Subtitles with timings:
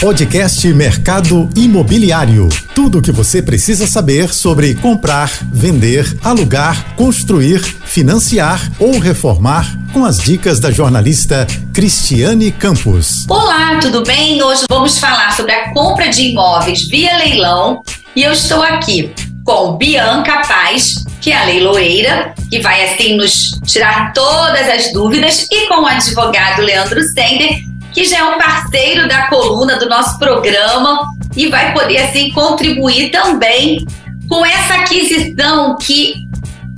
[0.00, 2.48] Podcast Mercado Imobiliário.
[2.74, 10.04] Tudo o que você precisa saber sobre comprar, vender, alugar, construir, financiar ou reformar com
[10.04, 13.24] as dicas da jornalista Cristiane Campos.
[13.28, 14.42] Olá, tudo bem?
[14.42, 17.82] Hoje vamos falar sobre a compra de imóveis via leilão
[18.14, 19.12] e eu estou aqui
[19.44, 25.46] com Bianca Paz, que é a leiloeira, que vai assim nos tirar todas as dúvidas,
[25.50, 27.60] e com o advogado Leandro Sender,
[27.94, 33.10] que já é um parceiro da coluna do nosso programa e vai poder assim contribuir
[33.10, 33.86] também
[34.28, 36.28] com essa aquisição que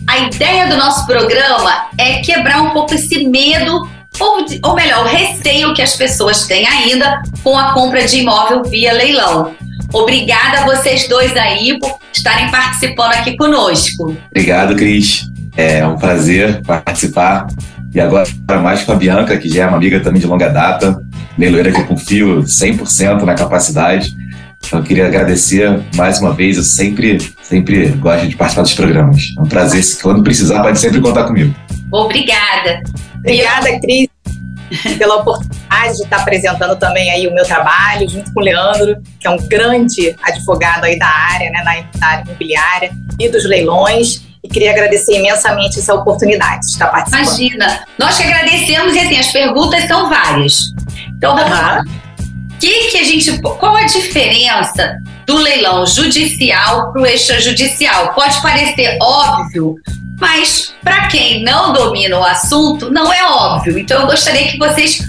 [0.06, 5.08] a ideia do nosso programa é quebrar um pouco esse medo ou, ou melhor, o
[5.08, 9.55] receio que as pessoas têm ainda com a compra de imóvel via leilão.
[9.92, 14.16] Obrigada a vocês dois aí por estarem participando aqui conosco.
[14.30, 15.27] Obrigado, Cris.
[15.56, 17.46] É um prazer participar.
[17.94, 18.27] E agora
[18.62, 21.00] mais com a Bianca, que já é uma amiga também de longa data,
[21.38, 24.14] leiloeira que eu confio 100% na capacidade.
[24.66, 26.56] Então, eu queria agradecer mais uma vez.
[26.56, 29.34] Eu sempre, sempre gosto de participar dos programas.
[29.36, 29.83] É um prazer.
[30.02, 31.55] Quando precisar, pode sempre contar comigo.
[31.92, 32.83] Obrigada.
[33.19, 34.08] Obrigada, Cris,
[34.98, 39.27] pela oportunidade de estar apresentando também aí o meu trabalho, junto com o Leandro, que
[39.27, 41.62] é um grande advogado aí da área, né,
[42.00, 44.24] na área imobiliária e dos leilões.
[44.42, 47.24] E queria agradecer imensamente essa oportunidade de estar participando.
[47.24, 50.75] Imagina, nós que agradecemos e assim, as perguntas são várias.
[51.17, 51.83] Então vamos lá.
[52.59, 58.14] Que que a gente, qual a diferença do leilão judicial para o extrajudicial?
[58.14, 59.77] Pode parecer óbvio,
[60.19, 63.78] mas para quem não domina o assunto, não é óbvio.
[63.78, 65.00] Então eu gostaria que vocês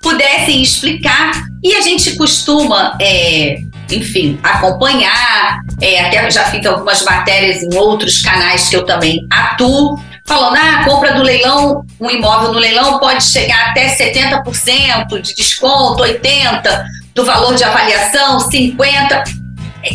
[0.00, 1.44] pudessem explicar.
[1.62, 5.60] E a gente costuma, é, enfim, acompanhar.
[5.80, 10.80] É, até já fiz algumas matérias em outros canais que eu também atuo, falando: ah,
[10.80, 16.84] a compra do leilão, um imóvel no leilão pode chegar até 70% de desconto, 80%
[17.14, 19.24] do valor de avaliação, 50%.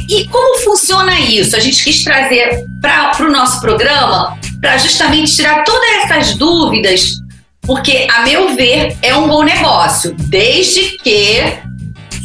[0.09, 1.55] E como funciona isso?
[1.55, 7.19] A gente quis trazer para o nosso programa para justamente tirar todas essas dúvidas,
[7.61, 11.41] porque, a meu ver, é um bom negócio, desde que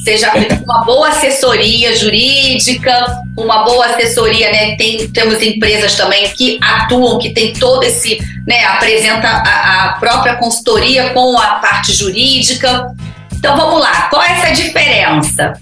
[0.08, 0.32] seja
[0.64, 4.74] uma boa assessoria jurídica, uma boa assessoria, né?
[4.76, 8.64] Tem, temos empresas também que atuam, que tem todo esse, né?
[8.64, 12.90] Apresenta a, a própria consultoria com a parte jurídica.
[13.34, 15.60] Então vamos lá, qual é essa diferença?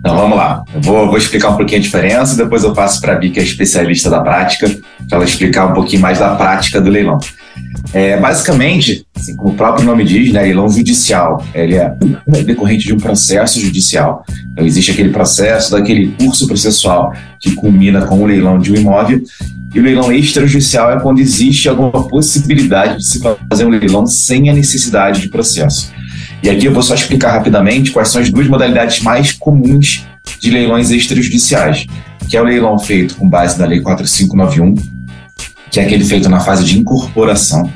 [0.00, 0.64] Então vamos lá.
[0.74, 3.38] Eu vou, vou explicar um pouquinho a diferença, depois eu passo para a Bi, que
[3.38, 4.68] é especialista da prática,
[5.06, 7.18] para ela explicar um pouquinho mais da prática do leilão.
[7.94, 11.94] É, basicamente, assim, como o próprio nome diz, né, leilão judicial, ele é,
[12.32, 14.24] é decorrente de um processo judicial.
[14.52, 19.22] Então existe aquele processo daquele curso processual que culmina com o leilão de um imóvel
[19.74, 24.50] e o leilão extrajudicial é quando existe alguma possibilidade de se fazer um leilão sem
[24.50, 25.90] a necessidade de processo.
[26.42, 30.06] E aqui eu vou só explicar rapidamente quais são as duas modalidades mais comuns
[30.38, 31.86] de leilões extrajudiciais,
[32.28, 34.74] que é o leilão feito com base na Lei 4591,
[35.70, 37.70] que é aquele feito na fase de incorporação.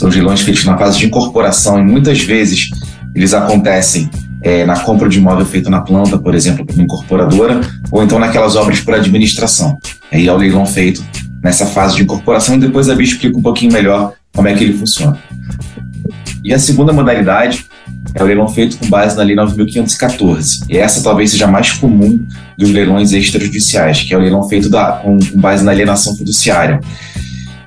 [0.00, 2.70] São leilões feitos na fase de incorporação e muitas vezes
[3.14, 4.08] eles acontecem
[4.40, 8.18] é, na compra de imóvel feito na planta, por exemplo, por uma incorporadora, ou então
[8.18, 9.78] naquelas obras por administração.
[10.10, 11.04] Aí é o leilão feito
[11.42, 14.64] nessa fase de incorporação e depois a Bia explica um pouquinho melhor como é que
[14.64, 15.18] ele funciona.
[16.42, 17.66] E a segunda modalidade
[18.14, 20.64] é o leilão feito com base na Lei 9.514.
[20.70, 24.70] E essa talvez seja a mais comum dos leilões extrajudiciais, que é o leilão feito
[24.70, 26.80] da, com, com base na alienação fiduciária.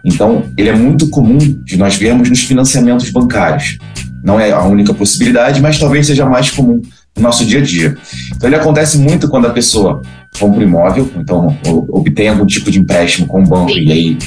[0.04, 3.78] Então, ele é muito comum de nós vermos nos financiamentos bancários.
[4.24, 6.82] Não é a única possibilidade, mas talvez seja mais comum
[7.16, 7.98] no nosso dia a dia.
[8.36, 10.02] Então, ele acontece muito quando a pessoa
[10.40, 11.56] compra um imóvel, então
[11.90, 14.18] obtém algum tipo de empréstimo com o banco e aí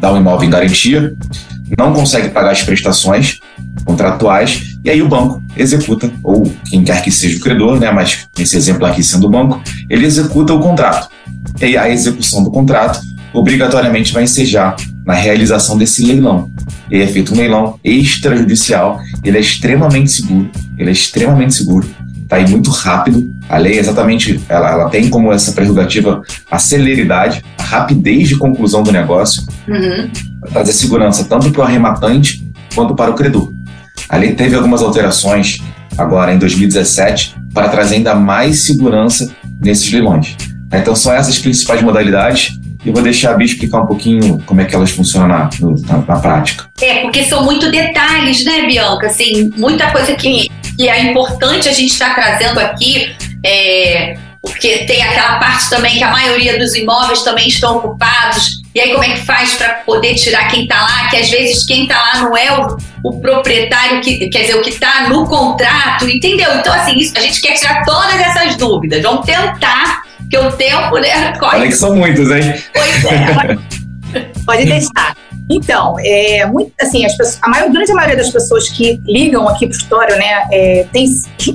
[0.00, 1.14] dá o um imóvel em garantia,
[1.78, 3.40] não consegue pagar as prestações
[3.84, 8.26] contratuais e aí o banco executa, ou quem quer que seja o credor, né, mas
[8.36, 11.08] nesse exemplo aqui sendo o banco, ele executa o contrato.
[11.60, 13.00] E aí a execução do contrato
[13.32, 16.50] obrigatoriamente vai ensejar na realização desse leilão.
[16.90, 21.88] E aí é feito um leilão extrajudicial, ele é extremamente seguro, ele é extremamente seguro,
[22.22, 23.32] está aí muito rápido.
[23.48, 28.36] A lei é exatamente, ela, ela tem como essa prerrogativa a celeridade, a rapidez de
[28.36, 30.10] conclusão do negócio, uhum.
[30.50, 33.52] trazer segurança tanto para o arrematante quanto para o credor.
[34.08, 35.58] A lei teve algumas alterações
[35.96, 40.36] agora em 2017 para trazer ainda mais segurança nesses leilões.
[40.72, 44.64] Então são essas principais modalidades e vou deixar a Bia explicar um pouquinho como é
[44.64, 46.70] que elas funcionam na, na, na, prática.
[46.80, 49.06] É, porque são muito detalhes, né, Bianca?
[49.06, 53.14] Assim, muita coisa que, que é importante a gente estar tá trazendo aqui.
[53.44, 58.62] É, porque tem aquela parte também que a maioria dos imóveis também estão ocupados.
[58.74, 61.08] E aí, como é que faz para poder tirar quem está lá?
[61.08, 64.62] Que às vezes quem está lá não é o o proprietário que quer dizer o
[64.62, 66.50] que está no contrato, entendeu?
[66.54, 69.02] Então assim, isso, a gente quer tirar todas essas dúvidas.
[69.02, 70.02] Vamos tentar
[70.34, 71.58] que o tempo né, corre.
[71.58, 72.54] Olha que são muitos, hein?
[72.72, 74.24] Pois é.
[74.44, 75.16] Pode deixar.
[75.48, 79.66] Então, é, muito, assim, as pessoas, a maior, grande maioria das pessoas que ligam aqui
[79.66, 81.06] para o escritório, né, é, tem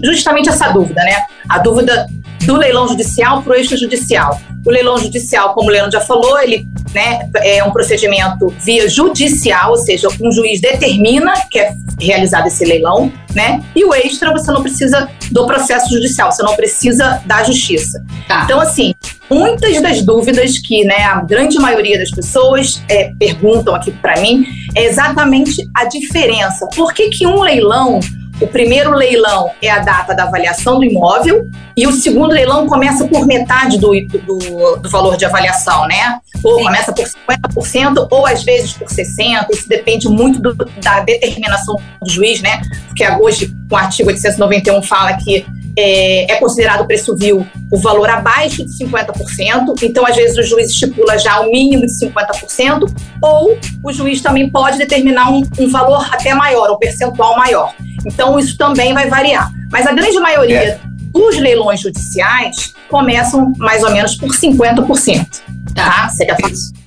[0.03, 1.23] justamente essa dúvida, né?
[1.49, 2.07] A dúvida
[2.45, 4.39] do leilão judicial para o extrajudicial.
[4.65, 9.71] O leilão judicial, como o Leandro já falou, ele né, é um procedimento via judicial,
[9.71, 13.63] ou seja, um juiz determina que é realizado esse leilão, né?
[13.75, 18.03] E o extra você não precisa do processo judicial, você não precisa da justiça.
[18.27, 18.44] Tá.
[18.45, 18.94] Então, assim,
[19.30, 24.45] muitas das dúvidas que né, a grande maioria das pessoas é, perguntam aqui para mim
[24.75, 26.68] é exatamente a diferença.
[26.75, 28.00] Por que, que um leilão
[28.41, 33.07] o primeiro leilão é a data da avaliação do imóvel e o segundo leilão começa
[33.07, 36.19] por metade do, do, do valor de avaliação, né?
[36.44, 36.63] Ou Sim.
[36.63, 39.47] começa por 50% ou às vezes por 60%.
[39.51, 42.62] Isso depende muito do, da determinação do juiz, né?
[42.88, 45.45] Porque hoje o artigo 891 fala que
[45.77, 50.71] é, é, considerado preço vil o valor abaixo de 50%, então às vezes o juiz
[50.71, 52.91] estipula já o mínimo de 50%,
[53.21, 57.74] ou o juiz também pode determinar um, um valor até maior, um percentual maior.
[58.06, 59.51] Então, isso também vai variar.
[59.72, 60.80] Mas a grande maioria é.
[61.12, 65.28] dos leilões judiciais começam mais ou menos por 50%.
[65.74, 66.10] Tá?
[66.10, 66.80] Você quer falar?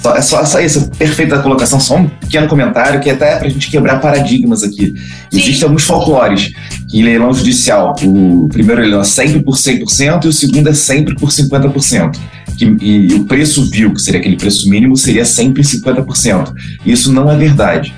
[0.00, 3.48] Só, é só, só isso, perfeita colocação, só um pequeno comentário que até é para
[3.48, 4.94] a gente quebrar paradigmas aqui.
[5.30, 5.38] Sim.
[5.38, 6.52] Existem alguns folclores
[6.88, 10.74] que em leilão judicial, o primeiro leilão é sempre por 100% e o segundo é
[10.74, 12.16] sempre por 50%.
[12.56, 16.52] Que, e, e o preço vil, que seria aquele preço mínimo, seria sempre 50%.
[16.86, 17.92] Isso não é verdade.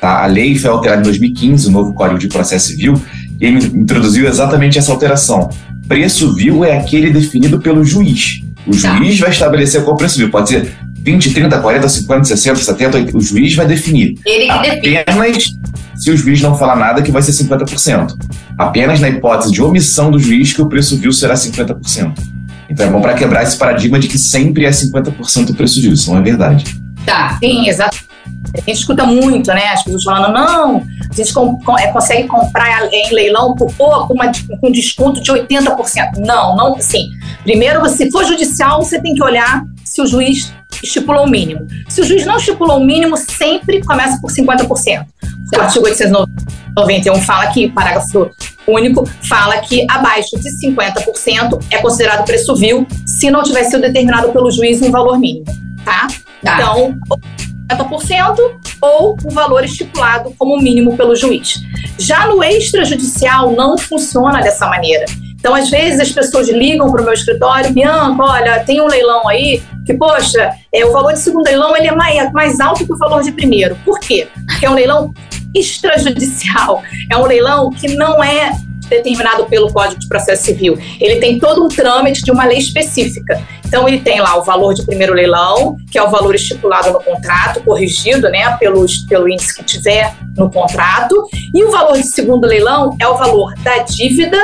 [0.00, 0.22] Tá?
[0.22, 3.00] A lei foi alterada em 2015, o novo Código de Processo Civil,
[3.40, 5.48] e ele introduziu exatamente essa alteração.
[5.88, 8.42] Preço vil é aquele definido pelo juiz.
[8.66, 8.96] O tá.
[8.96, 10.30] juiz vai estabelecer qual preço vil.
[10.30, 10.74] Pode ser
[11.04, 13.18] 20, 30, 40, 50, 60, 70, 80.
[13.18, 14.14] O juiz vai definir.
[14.24, 14.46] Ele
[14.80, 15.54] que Apenas
[15.96, 18.14] se o juiz não falar nada, que vai ser 50%.
[18.58, 22.12] Apenas na hipótese de omissão do juiz que o preço vil será 50%.
[22.68, 25.92] Então é bom para quebrar esse paradigma de que sempre é 50% o preço vil.
[25.92, 26.64] Isso não é verdade.
[27.04, 27.98] Tá, sim, exato.
[28.54, 29.68] A gente escuta muito, né?
[29.68, 34.12] As pessoas falando, não, a gente com, com, é, consegue comprar em leilão por pouco,
[34.12, 34.30] uma,
[34.60, 36.18] com desconto de 80%.
[36.18, 37.10] Não, não, assim.
[37.42, 40.52] Primeiro, se for judicial, você tem que olhar se o juiz
[40.82, 41.66] estipulou o mínimo.
[41.88, 45.06] Se o juiz não estipulou o mínimo, sempre começa por 50%.
[45.56, 48.30] O artigo 891 fala que, parágrafo
[48.66, 54.32] único, fala que abaixo de 50% é considerado preço vil se não tiver sido determinado
[54.32, 55.44] pelo juiz um valor mínimo,
[55.84, 56.06] tá?
[56.42, 56.54] tá.
[56.54, 56.98] Então,
[57.70, 58.36] 50%
[58.80, 61.62] ou o valor estipulado como mínimo pelo juiz.
[61.98, 65.04] Já no extrajudicial não funciona dessa maneira.
[65.44, 69.28] Então, às vezes, as pessoas ligam para o meu escritório, Bianca, olha, tem um leilão
[69.28, 72.92] aí que, poxa, é, o valor de segundo leilão ele é mais, mais alto que
[72.92, 73.76] o valor de primeiro.
[73.84, 74.26] Por quê?
[74.46, 75.12] Porque é um leilão
[75.54, 76.82] extrajudicial.
[77.10, 78.52] É um leilão que não é
[78.88, 80.78] determinado pelo Código de Processo Civil.
[81.00, 83.42] Ele tem todo um trâmite de uma lei específica.
[83.64, 87.02] Então, ele tem lá o valor de primeiro leilão, que é o valor estipulado no
[87.02, 92.46] contrato, corrigido né, pelos, pelo índice que tiver no contrato, e o valor de segundo
[92.46, 94.38] leilão é o valor da dívida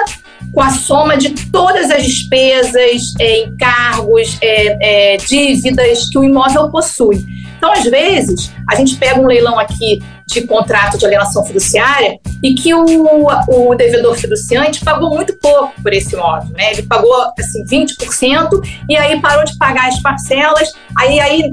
[0.52, 6.70] com a soma de todas as despesas, é, encargos, é, é, dívidas que o imóvel
[6.70, 7.24] possui.
[7.56, 12.54] Então, às vezes, a gente pega um leilão aqui de contrato de alienação fiduciária e
[12.54, 16.72] que o, o devedor fiduciante pagou muito pouco por esse imóvel, né?
[16.72, 18.48] Ele pagou assim 20%
[18.88, 21.52] e aí parou de pagar as parcelas, aí aí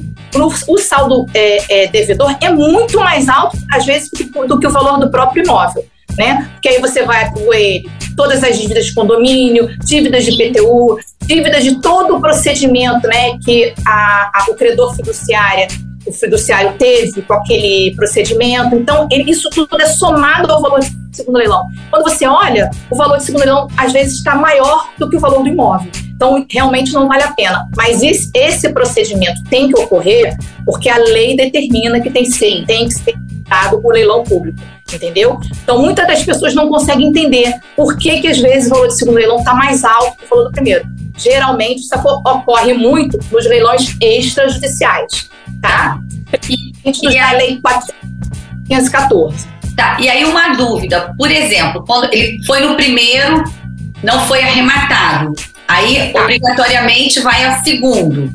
[0.68, 5.00] o, saldo é, é, devedor é muito mais alto às vezes do, que o valor
[5.00, 5.86] do próprio imóvel.
[6.18, 6.50] Né?
[6.54, 7.84] Porque aí você vai atribuir
[8.16, 13.74] todas as dívidas de condomínio, dívidas de PTU, dívidas de todo o procedimento né, que
[13.86, 15.68] a, a, o credor fiduciária
[16.08, 18.76] o fiduciário teve com aquele procedimento.
[18.76, 21.68] Então, ele, isso tudo é somado ao valor de segundo leilão.
[21.90, 25.20] Quando você olha, o valor de segundo leilão às vezes está maior do que o
[25.20, 25.92] valor do imóvel.
[26.16, 27.68] Então, realmente não vale a pena.
[27.76, 30.36] Mas esse, esse procedimento tem que ocorrer
[30.66, 33.16] porque a lei determina que tem, sim, tem que ser
[33.48, 34.60] dado o leilão público.
[34.92, 35.38] Entendeu?
[35.64, 38.98] Então, muitas das pessoas não conseguem entender por que, que às vezes, o valor de
[38.98, 40.86] segundo leilão está mais alto que o valor do primeiro.
[41.18, 45.28] Geralmente, isso ocorre muito nos leilões extrajudiciais
[45.62, 46.00] tá?
[46.50, 49.48] E, e a lei 414.
[49.76, 53.44] Tá, e aí uma dúvida, por exemplo, quando ele foi no primeiro,
[54.02, 55.34] não foi arrematado,
[55.68, 56.24] aí tá.
[56.24, 58.32] obrigatoriamente vai ao segundo.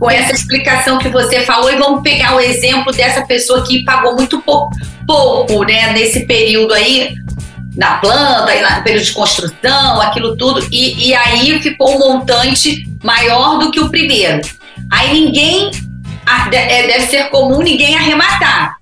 [0.00, 4.16] Com essa explicação que você falou, e vamos pegar o exemplo dessa pessoa que pagou
[4.16, 4.74] muito pouco,
[5.06, 7.14] pouco né, nesse período aí,
[7.76, 13.58] na planta, no período de construção, aquilo tudo, e, e aí ficou um montante maior
[13.58, 14.40] do que o primeiro.
[14.90, 15.70] Aí ninguém
[16.50, 18.76] deve ser comum ninguém arrematar.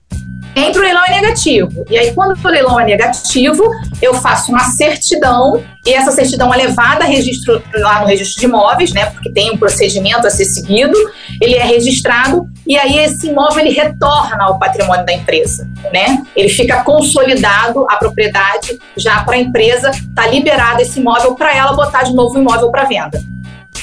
[0.55, 1.85] sempre o leilão é negativo.
[1.89, 3.63] E aí, quando o leilão é negativo,
[4.03, 8.47] eu faço uma certidão e essa certidão é levada a registro lá no registro de
[8.47, 9.07] imóveis, né?
[9.07, 10.97] Porque tem um procedimento a ser seguido,
[11.41, 16.23] ele é registrado e aí esse imóvel ele retorna ao patrimônio da empresa, né?
[16.37, 21.73] Ele fica consolidado a propriedade já para a empresa, tá liberado esse imóvel para ela
[21.73, 23.23] botar de novo o imóvel para venda.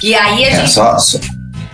[0.03, 0.71] E aí a é, gente.
[0.71, 1.17] Só, só,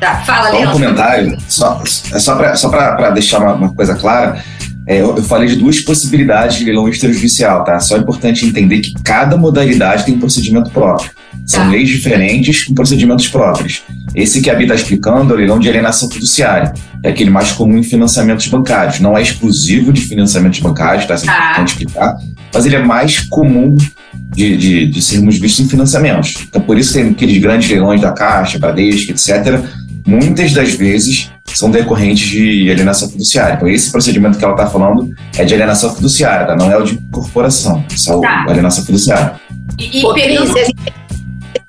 [0.02, 4.44] tá, fala, só um comentário, só, é só para só deixar uma, uma coisa clara.
[4.88, 7.80] É, eu, eu, falei de duas possibilidades de leilão extrajudicial, tá?
[7.80, 11.12] Só é importante entender que cada modalidade tem um procedimento próprio.
[11.46, 11.70] São tá.
[11.70, 13.84] leis diferentes com procedimentos próprios.
[14.16, 16.74] Esse que a Bia está explicando é o leilão de alienação fiduciária.
[17.04, 19.00] É aquele mais comum em financiamentos bancários.
[19.00, 21.16] Não é exclusivo de financiamentos bancários, tá?
[21.16, 21.54] Você tá.
[21.56, 22.18] pode explicar.
[22.52, 23.78] Mas ele é mais comum
[24.14, 26.36] de, de, de sermos vistos em financiamentos.
[26.50, 29.64] Então, por isso tem aqueles grandes leilões da Caixa, Bradesco, etc.,
[30.06, 33.56] muitas das vezes são decorrentes de alienação fiduciária.
[33.56, 36.56] Então, esse procedimento que ela está falando é de alienação fiduciária, tá?
[36.56, 38.46] não é o de incorporação, é só tá.
[38.48, 39.40] alienação fiduciária.
[39.78, 40.58] E, e período...
[40.58, 40.94] a gente tem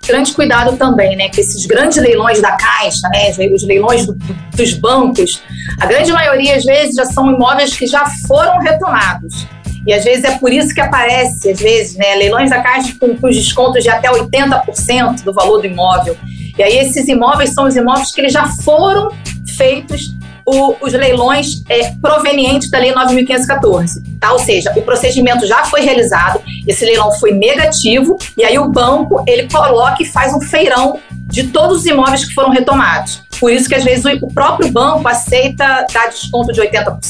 [0.06, 1.28] grande cuidado também, né?
[1.28, 3.30] Que esses grandes leilões da Caixa, né?
[3.52, 4.14] Os leilões do,
[4.56, 5.42] dos bancos,
[5.80, 9.46] a grande maioria, às vezes, já são imóveis que já foram retomados.
[9.86, 13.16] E às vezes é por isso que aparece, às vezes, né, leilões da Caixa com,
[13.16, 16.16] com descontos de até 80% do valor do imóvel.
[16.58, 19.10] E aí esses imóveis são os imóveis que eles já foram
[19.56, 24.32] feitos o, os leilões é, provenientes da Lei 9.514, tá?
[24.32, 29.22] Ou seja, o procedimento já foi realizado, esse leilão foi negativo, e aí o banco,
[29.26, 33.22] ele coloca e faz um feirão de todos os imóveis que foram retomados.
[33.42, 37.00] Por isso que às vezes o próprio banco aceita dar desconto de 80%,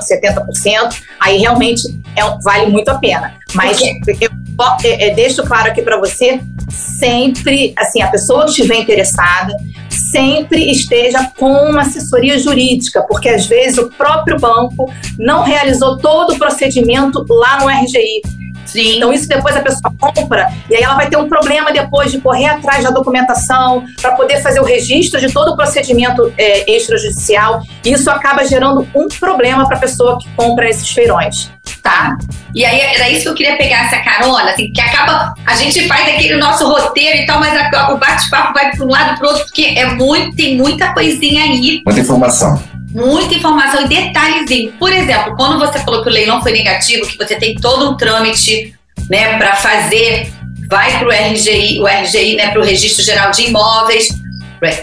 [0.00, 1.80] 70%, aí realmente
[2.14, 3.34] é, vale muito a pena.
[3.54, 9.50] Mas eu, eu, deixo claro aqui para você, sempre, assim, a pessoa que estiver interessada,
[9.88, 16.34] sempre esteja com uma assessoria jurídica, porque às vezes o próprio banco não realizou todo
[16.34, 18.20] o procedimento lá no RGI.
[18.68, 18.96] Sim.
[18.96, 22.20] Então, isso depois a pessoa compra e aí ela vai ter um problema depois de
[22.20, 27.62] correr atrás da documentação para poder fazer o registro de todo o procedimento é, extrajudicial.
[27.84, 31.50] E isso acaba gerando um problema para a pessoa que compra esses feirões.
[31.82, 32.18] Tá?
[32.54, 35.32] E aí era isso que eu queria pegar essa carona, assim, que acaba.
[35.46, 38.88] A gente faz aquele nosso roteiro e tal, mas a, o bate-papo vai para um
[38.88, 41.82] lado para outro, porque é muito, tem muita coisinha aí.
[41.86, 44.72] Muita informação muita informação e detalhezinho.
[44.72, 47.96] Por exemplo, quando você falou que o leilão foi negativo, que você tem todo um
[47.96, 48.74] trâmite
[49.08, 50.32] né, para fazer,
[50.68, 54.08] vai para o RGI, o RGI, né, para o Registro Geral de Imóveis.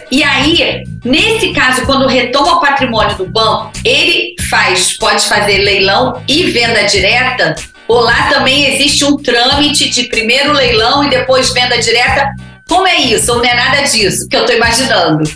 [0.10, 6.22] E aí, nesse caso, quando retoma o patrimônio do banco, ele faz, pode fazer leilão
[6.28, 7.56] e venda direta,
[7.88, 12.34] ou lá também existe um trâmite de primeiro leilão e depois venda direta.
[12.68, 13.32] Como é isso?
[13.32, 15.30] Ou não é nada disso que eu estou imaginando?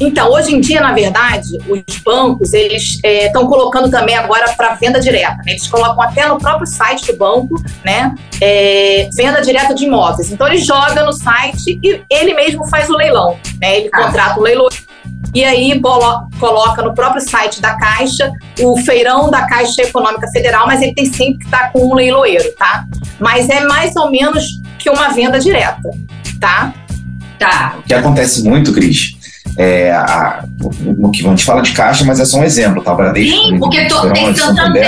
[0.00, 4.74] Então, hoje em dia, na verdade, os bancos eles estão é, colocando também agora para
[4.74, 5.36] venda direta.
[5.44, 5.52] Né?
[5.52, 8.14] Eles colocam até no próprio site do banco, né?
[8.40, 10.30] É, venda direta de imóveis.
[10.30, 13.38] Então ele joga no site e ele mesmo faz o leilão.
[13.60, 13.78] Né?
[13.78, 14.04] Ele ah.
[14.04, 14.68] contrata o leilão
[15.34, 15.80] e aí
[16.38, 21.06] coloca no próprio site da Caixa o feirão da Caixa Econômica Federal, mas ele tem
[21.06, 22.84] sempre que estar tá com um leiloeiro, tá?
[23.18, 25.90] Mas é mais ou menos que uma venda direta,
[26.40, 26.72] tá?
[27.38, 27.74] Tá.
[27.78, 29.13] O que acontece muito, Cris,
[29.56, 32.82] é, a, o, o, que a gente fala de caixa, mas é só um exemplo,
[32.82, 32.94] tá?
[32.94, 33.36] Bradesco.
[33.36, 34.82] Sim, porque tô, tem Santander,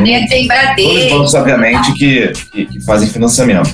[0.00, 0.26] né?
[0.28, 0.82] Tem Bradesco.
[0.82, 3.70] Todos os bancos, obviamente, que, que, que, fazem financiamento.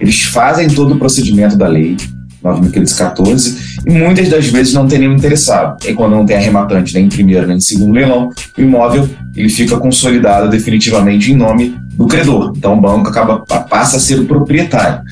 [0.00, 1.96] Eles fazem todo o procedimento da lei,
[2.42, 5.76] 9.514, e muitas das vezes não tem nenhum interessado.
[5.86, 9.48] E quando não tem arrematante nem em primeiro nem em segundo leilão, o imóvel ele
[9.48, 12.52] fica consolidado definitivamente em nome do credor.
[12.56, 15.02] Então o banco acaba passa a ser o proprietário.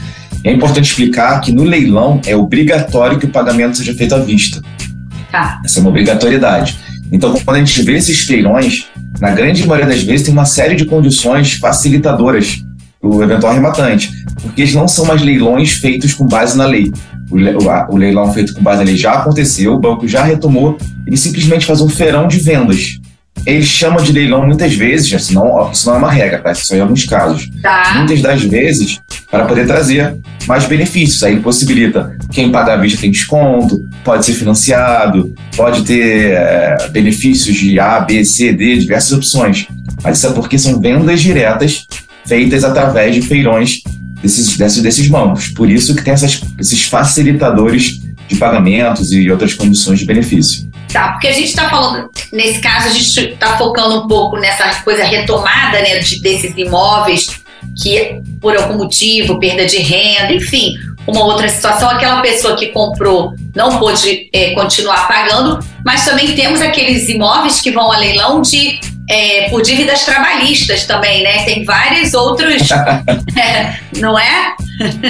[0.44, 4.62] É importante explicar que no leilão é obrigatório que o pagamento seja feito à vista.
[5.30, 5.61] Tá.
[5.64, 6.78] Essa é uma obrigatoriedade.
[7.11, 8.88] Então, quando a gente vê esses feirões,
[9.20, 12.64] na grande maioria das vezes tem uma série de condições facilitadoras
[13.00, 16.90] do eventual arrematante, porque eles não são mais leilões feitos com base na lei.
[17.30, 21.66] O leilão feito com base na lei já aconteceu, o banco já retomou, ele simplesmente
[21.66, 23.00] faz um feirão de vendas
[23.44, 26.52] ele chama de leilão muitas vezes, assim, não, isso não é uma regra, tá?
[26.52, 27.50] Isso só em alguns casos.
[27.61, 27.94] Tá.
[27.96, 31.22] Muitas das vezes, para poder trazer mais benefícios.
[31.22, 37.56] Aí possibilita quem paga à vista tem desconto, pode ser financiado, pode ter é, benefícios
[37.56, 39.66] de A, B, C, D, diversas opções.
[40.02, 41.87] Mas isso é porque são vendas diretas
[42.25, 43.82] feitas através de feirões
[44.22, 45.49] desses, desses, desses bancos.
[45.49, 50.70] Por isso que tem essas, esses facilitadores de pagamentos e outras condições de benefício.
[50.92, 54.68] Tá, porque a gente está falando, nesse caso, a gente está focando um pouco nessa
[54.82, 57.26] coisa retomada né, de, desses imóveis
[57.80, 60.75] que, por algum motivo, perda de renda, enfim,
[61.06, 66.61] uma outra situação, aquela pessoa que comprou não pôde é, continuar pagando, mas também temos
[66.61, 71.44] aqueles imóveis que vão a leilão de é, por dívidas trabalhistas também, né?
[71.44, 72.68] Tem vários outros,
[73.99, 74.54] não é?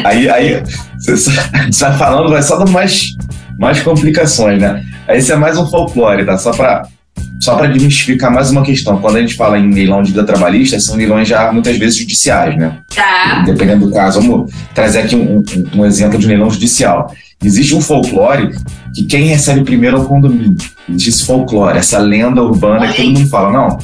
[0.04, 0.62] Aí, aí
[0.98, 1.30] você
[1.68, 3.16] está falando, vai só dando mais,
[3.58, 4.84] mais complicações, né?
[5.09, 6.38] Esse é mais um folclore, tá?
[6.38, 6.87] Só para
[7.40, 10.78] só para desmistificar mais uma questão, quando a gente fala em leilão de dívida trabalhista,
[10.78, 12.78] são leilões já muitas vezes judiciais, né?
[12.94, 13.42] Tá.
[13.44, 14.21] Dependendo do caso.
[14.21, 17.12] Vamos trazer aqui um, um, um exemplo de um leilão judicial.
[17.42, 18.54] Existe um folclore
[18.94, 20.56] que quem recebe primeiro é o condomínio.
[20.88, 23.78] Existe esse folclore, essa lenda urbana que todo mundo fala, não,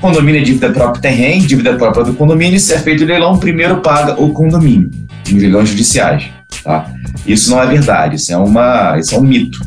[0.00, 3.78] condomínio é dívida própria tem dívida própria do condomínio, se é feito o leilão, primeiro
[3.78, 4.88] paga o condomínio,
[5.28, 6.24] em leilões judiciais.
[6.62, 6.86] Tá?
[7.26, 9.60] Isso não é verdade, isso é, uma, isso é um mito.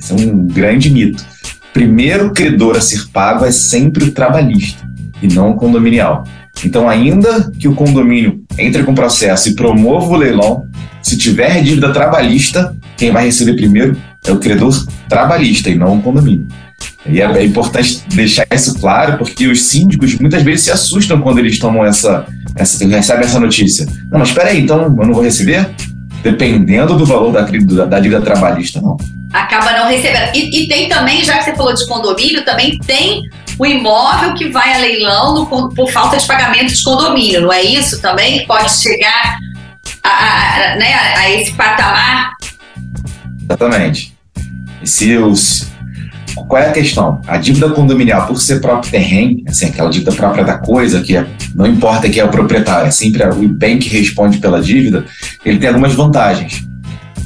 [0.00, 1.24] Isso é um grande mito
[1.72, 4.88] primeiro credor a ser pago é sempre o trabalhista
[5.22, 6.24] e não o condominial.
[6.64, 10.66] Então, ainda que o condomínio entre com processo e promova o leilão,
[11.02, 14.74] se tiver dívida trabalhista, quem vai receber primeiro é o credor
[15.08, 16.46] trabalhista e não o condomínio.
[17.06, 21.38] E é, é, importante deixar isso claro, porque os síndicos muitas vezes se assustam quando
[21.38, 23.86] eles tomam essa, essa recebem essa notícia.
[24.10, 25.70] Não, mas espera aí, então eu não vou receber?
[26.22, 28.96] Dependendo do valor da, da, da dívida trabalhista, não
[29.32, 30.34] acaba não recebendo.
[30.34, 33.22] E, e, tem também, já que você falou de condomínio, também tem
[33.58, 37.62] o imóvel que vai a leilão no, por falta de pagamento de condomínio, não é
[37.62, 38.46] isso também?
[38.46, 39.38] Pode chegar
[40.02, 42.32] a, a, né, a esse patamar?
[43.42, 44.14] Exatamente.
[44.82, 45.70] E se os,
[46.34, 47.20] qual é a questão?
[47.26, 51.26] A dívida condominial, por ser próprio terreno, assim, aquela dívida própria da coisa, que é,
[51.54, 55.04] não importa quem é o proprietário, é sempre o bem que responde pela dívida,
[55.44, 56.64] ele tem algumas vantagens.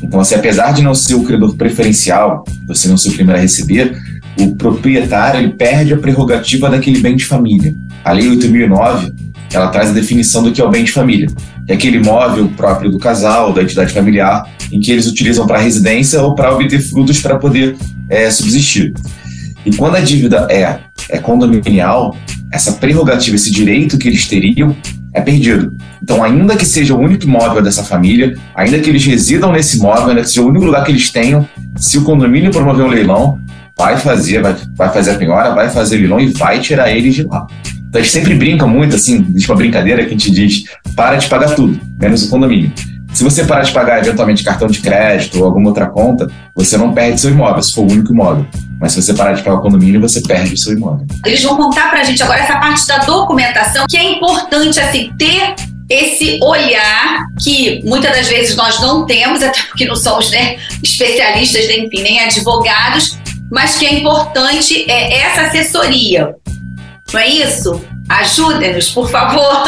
[0.02, 3.42] Então, assim, apesar de não ser o credor preferencial, você não ser o primeiro a
[3.42, 3.96] receber,
[4.38, 7.74] o proprietário ele perde a prerrogativa daquele bem de família.
[8.04, 9.12] A Lei 8009
[9.52, 11.28] ela traz a definição do que é o bem de família,
[11.68, 16.20] é aquele imóvel próprio do casal, da entidade familiar, em que eles utilizam para residência
[16.20, 17.76] ou para obter frutos para poder
[18.08, 18.92] é, subsistir.
[19.64, 22.16] E quando a dívida é, é condominial,
[22.52, 24.76] essa prerrogativa, esse direito que eles teriam,
[25.12, 25.76] é perdido.
[26.02, 30.08] Então, ainda que seja o único imóvel dessa família, ainda que eles residam nesse imóvel,
[30.08, 33.38] ainda que seja o único lugar que eles tenham, se o condomínio promover um leilão,
[33.76, 37.14] vai fazer, vai, vai fazer a penhora, vai fazer o leilão e vai tirar eles
[37.14, 37.46] de lá.
[37.88, 40.64] Então, a gente sempre brinca muito, assim, existe uma brincadeira que a gente diz,
[40.96, 42.72] para de pagar tudo, menos o condomínio.
[43.14, 46.92] Se você parar de pagar eventualmente cartão de crédito ou alguma outra conta, você não
[46.92, 48.44] perde seu imóvel, se for o único imóvel.
[48.80, 51.06] Mas se você parar de pagar o condomínio, você perde o seu imóvel.
[51.24, 55.54] Eles vão contar pra gente agora essa parte da documentação, que é importante, assim, ter
[55.88, 61.66] esse olhar que muitas das vezes nós não temos, até porque não somos né, especialistas,
[61.66, 63.16] enfim, nem advogados,
[63.48, 66.34] mas que é importante é essa assessoria.
[67.12, 67.80] Não é isso?
[68.08, 69.62] Ajudem-nos, por favor.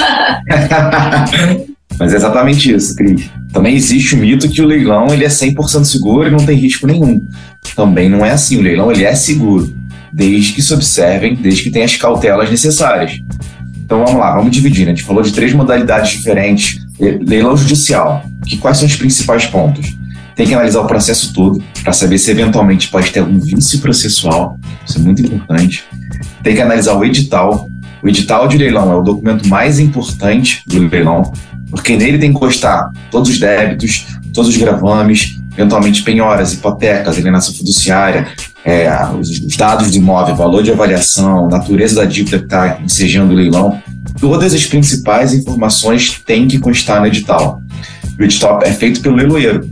[1.98, 3.30] Mas é exatamente isso, Cris.
[3.52, 6.86] Também existe o mito que o leilão ele é 100% seguro e não tem risco
[6.86, 7.26] nenhum.
[7.74, 8.58] Também não é assim.
[8.58, 9.74] O leilão ele é seguro,
[10.12, 13.20] desde que se observem, desde que tenha as cautelas necessárias.
[13.86, 14.84] Então vamos lá, vamos dividir.
[14.84, 14.92] Né?
[14.92, 16.84] A gente falou de três modalidades diferentes.
[16.98, 18.24] Leilão judicial.
[18.44, 19.96] Que, quais são os principais pontos?
[20.34, 24.58] Tem que analisar o processo todo para saber se eventualmente pode ter algum vício processual.
[24.86, 25.84] Isso é muito importante.
[26.42, 27.70] Tem que analisar o edital.
[28.02, 31.32] O edital de leilão é o documento mais importante do leilão,
[31.70, 37.54] porque nele tem que constar todos os débitos, todos os gravames, eventualmente penhoras, hipotecas, alienação
[37.54, 38.28] fiduciária,
[38.64, 43.36] é, os, dados do imóvel, valor de avaliação, natureza da dívida que está ensejando o
[43.36, 43.80] leilão,
[44.20, 47.60] todas as principais informações têm que constar no edital.
[48.18, 49.68] O edital é feito pelo leiloeiro.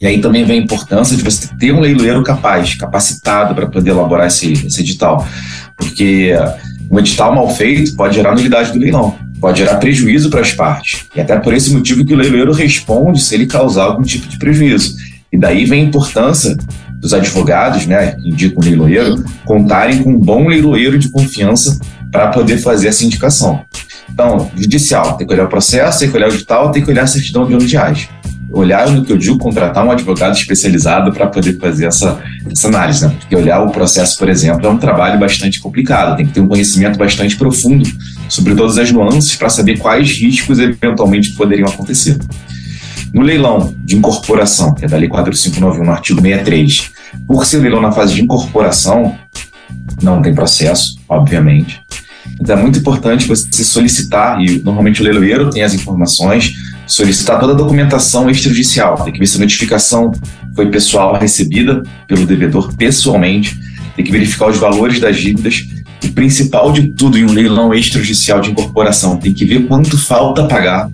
[0.00, 3.90] E aí também vem a importância de você ter um leiloeiro capaz, capacitado para poder
[3.90, 5.26] elaborar esse, esse edital.
[5.76, 6.32] Porque
[6.90, 11.04] um edital mal feito pode gerar nulidade do leilão pode gerar prejuízo para as partes.
[11.14, 14.38] E até por esse motivo que o leiloeiro responde se ele causar algum tipo de
[14.38, 14.96] prejuízo.
[15.30, 16.56] E daí vem a importância
[16.98, 21.78] dos advogados, né, que indicam o leiloeiro, contarem com um bom leiloeiro de confiança
[22.10, 23.60] para poder fazer essa indicação.
[24.10, 27.02] Então, judicial, tem que olhar o processo, tem que olhar o edital, tem que olhar
[27.02, 28.08] a certidão de diários
[28.54, 33.04] olhar no que eu digo, contratar um advogado especializado para poder fazer essa, essa análise,
[33.04, 33.12] né?
[33.18, 36.46] Porque olhar o processo, por exemplo, é um trabalho bastante complicado, tem que ter um
[36.46, 37.84] conhecimento bastante profundo
[38.28, 42.18] sobre todas as nuances para saber quais riscos eventualmente poderiam acontecer.
[43.12, 46.90] No leilão de incorporação, que é da Lei 4591, no artigo 63,
[47.26, 49.16] por ser leilão na fase de incorporação,
[50.02, 51.80] não tem processo, obviamente.
[52.40, 56.54] Então é muito importante você solicitar, e normalmente o leiloeiro tem as informações,
[56.86, 58.96] solicitar toda a documentação extrajudicial.
[59.04, 60.12] Tem que ver se a notificação
[60.54, 63.58] foi pessoal recebida pelo devedor pessoalmente,
[63.94, 65.66] tem que verificar os valores das dívidas.
[66.04, 70.44] O principal de tudo em um leilão extrajudicial de incorporação, tem que ver quanto falta
[70.44, 70.90] pagar.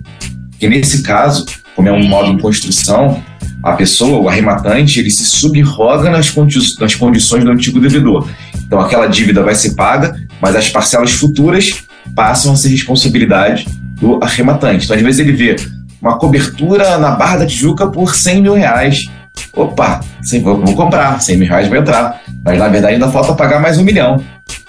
[0.51, 1.45] Porque nesse caso,
[1.75, 3.21] como é um modo em construção,
[3.63, 8.27] a pessoa, o arrematante, ele se subroga nas, condi nas condições do antigo devedor.
[8.65, 11.83] Então aquela dívida vai ser paga mas as parcelas futuras
[12.15, 13.67] passam a ser responsabilidade
[13.99, 14.85] do arrematante.
[14.85, 15.55] Então, às vezes, ele vê
[16.01, 19.07] uma cobertura na Barra da Tijuca por 100 mil reais.
[19.53, 20.01] Opa,
[20.41, 22.19] vou comprar, 100 mil reais vai entrar.
[22.43, 24.21] Mas, na verdade, ainda falta pagar mais um milhão.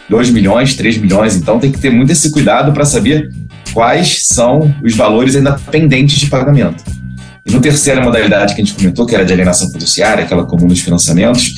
[0.09, 1.37] 2 milhões, 3 milhões.
[1.37, 3.31] Então, tem que ter muito esse cuidado para saber
[3.73, 6.83] quais são os valores ainda pendentes de pagamento.
[7.45, 10.67] E no terceira modalidade que a gente comentou, que era de alienação fiduciária, aquela comum
[10.67, 11.55] dos financiamentos,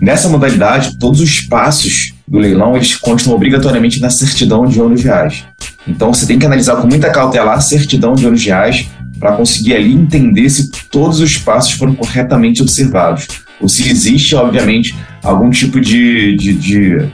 [0.00, 5.44] nessa modalidade, todos os passos do leilão eles constam obrigatoriamente na certidão de ônus reais.
[5.86, 8.88] Então você tem que analisar com muita cautela a certidão de ônus reais
[9.20, 13.28] para conseguir ali entender se todos os passos foram corretamente observados.
[13.60, 17.08] Ou se existe, obviamente, algum tipo de, de, de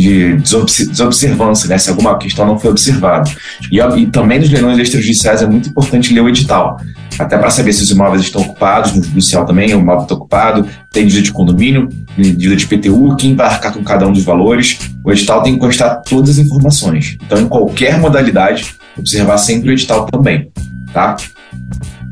[0.00, 1.76] de desobservância, né?
[1.78, 3.30] se alguma questão não foi observada.
[3.70, 6.80] E, e também nos leilões extrajudiciais é muito importante ler o edital,
[7.18, 10.68] até para saber se os imóveis estão ocupados, no judicial também, o imóvel está ocupado,
[10.92, 14.78] tem dívida de condomínio, dívida de PTU, quem vai arcar com cada um dos valores.
[15.04, 17.18] O edital tem que constar todas as informações.
[17.26, 20.50] Então, em qualquer modalidade, observar sempre o edital também,
[20.92, 21.16] tá?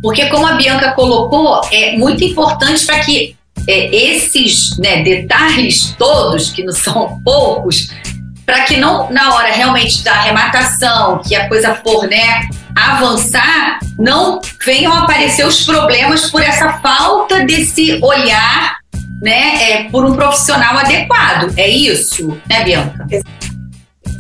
[0.03, 6.51] Porque, como a Bianca colocou, é muito importante para que é, esses né, detalhes todos,
[6.51, 7.89] que não são poucos,
[8.45, 14.41] para que não na hora realmente da arrematação, que a coisa for né, avançar, não
[14.65, 18.77] venham aparecer os problemas por essa falta desse olhar
[19.21, 21.53] né, é, por um profissional adequado.
[21.57, 23.07] É isso, né, Bianca?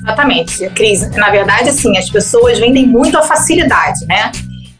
[0.06, 1.10] Exatamente, Cris.
[1.16, 4.30] Na verdade, assim, as pessoas vendem muito a facilidade, né?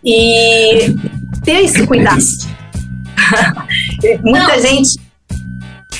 [0.04, 0.94] E
[1.44, 2.22] ter esse cuidado.
[4.22, 4.60] Muita Não.
[4.60, 5.06] gente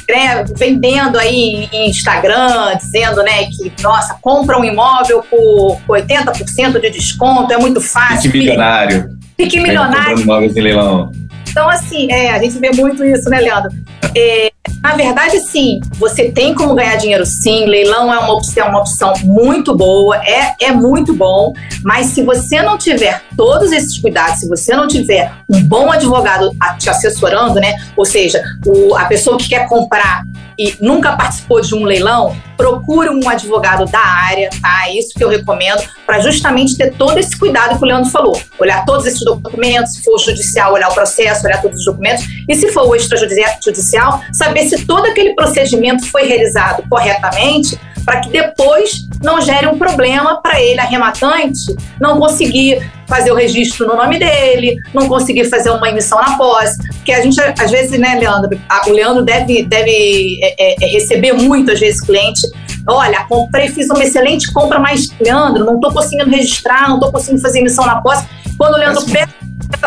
[0.09, 6.91] né, vendendo aí em Instagram, dizendo né, que, nossa, compra um imóvel por 80% de
[6.91, 8.31] desconto, é muito fácil.
[8.31, 9.19] Fique milionário.
[9.37, 10.19] Fique milionário.
[10.19, 11.11] em leilão.
[11.57, 13.71] Então, assim, é, a gente vê muito isso, né, Leandro?
[14.15, 18.69] É, na verdade, sim, você tem como ganhar dinheiro sim, leilão é uma opção, é
[18.69, 23.99] uma opção muito boa, é, é muito bom, mas se você não tiver todos esses
[23.99, 27.75] cuidados, se você não tiver um bom advogado te assessorando, né?
[27.97, 30.25] Ou seja, o, a pessoa que quer comprar
[30.59, 34.89] e nunca participou de um leilão, procure um advogado da área, tá?
[34.89, 38.41] É isso que eu recomendo, para justamente ter todo esse cuidado que o Leandro falou.
[38.59, 42.55] Olhar todos esses documentos, se for judicial, olhar o processo, olhar todos os documentos, e
[42.55, 49.09] se for o extrajudicial, saber se todo aquele procedimento foi realizado corretamente, para que depois
[49.21, 54.77] não gere um problema para ele, arrematante, não conseguir fazer o registro no nome dele,
[54.95, 56.79] não conseguir fazer uma emissão na posse.
[56.87, 61.33] Porque a gente, às vezes, né, Leandro, o Leandro deve, deve é, é, é, receber
[61.33, 62.41] muito, às vezes, cliente.
[62.89, 67.43] Olha, comprei, fiz uma excelente compra, mas, Leandro, não estou conseguindo registrar, não estou conseguindo
[67.43, 68.25] fazer emissão na posse.
[68.57, 69.33] Quando o Leandro pega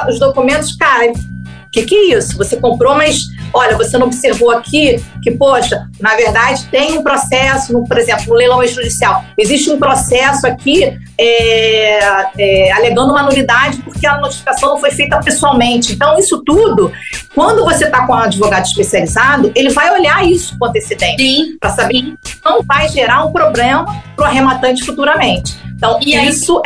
[0.09, 2.37] os documentos, cara, o que, que é isso?
[2.37, 7.73] Você comprou, mas olha, você não observou aqui que, poxa, na verdade tem um processo,
[7.73, 11.99] no, por exemplo, no leilão extrajudicial, existe um processo aqui é,
[12.37, 15.93] é, alegando uma nulidade porque a notificação não foi feita pessoalmente.
[15.93, 16.91] Então, isso tudo,
[17.35, 21.93] quando você está com um advogado especializado, ele vai olhar isso com antecedência para saber
[21.93, 23.85] que não vai gerar um problema
[24.15, 25.57] para o arrematante futuramente.
[25.75, 26.61] Então, e isso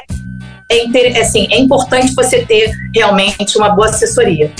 [0.69, 4.51] é, é, assim, é importante você ter realmente uma boa assessoria.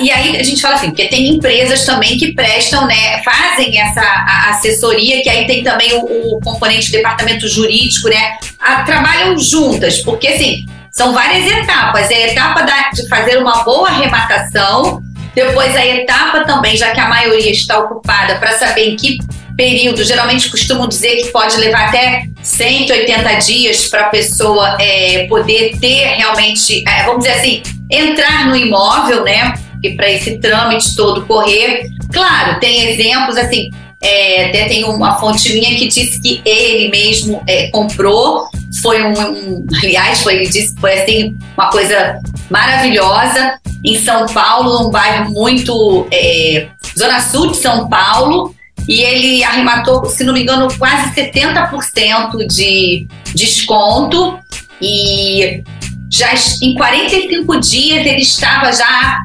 [0.00, 4.02] E aí a gente fala assim, porque tem empresas também que prestam, né, fazem essa
[4.50, 10.28] assessoria, que aí tem também o, o componente departamento jurídico, né, a, trabalham juntas, porque
[10.28, 12.10] assim, são várias etapas.
[12.10, 15.02] É a etapa da, de fazer uma boa arrematação,
[15.34, 19.18] depois a etapa também, já que a maioria está ocupada, para saber em que
[19.56, 25.78] período, geralmente costumam dizer que pode levar até 180 dias para a pessoa é, poder
[25.80, 29.54] ter realmente, é, vamos dizer assim, entrar no imóvel, né?
[29.76, 31.90] Porque para esse trâmite todo correr.
[32.12, 33.70] Claro, tem exemplos assim.
[34.02, 38.48] É, até tem uma fonte minha que disse que ele mesmo é, comprou.
[38.82, 44.82] Foi um, um, aliás, foi, ele disse foi assim uma coisa maravilhosa em São Paulo,
[44.82, 48.54] num bairro muito é, zona sul de São Paulo.
[48.86, 54.38] E ele arrematou, se não me engano, quase 70% de desconto.
[54.80, 55.62] E
[56.10, 59.20] já em 45 dias ele estava já